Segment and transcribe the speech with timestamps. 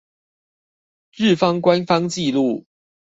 [1.15, 2.65] 日方官方紀錄